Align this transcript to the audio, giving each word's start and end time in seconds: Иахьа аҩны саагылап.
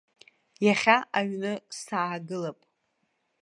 Иахьа 0.65 0.97
аҩны 1.17 1.53
саагылап. 1.79 2.59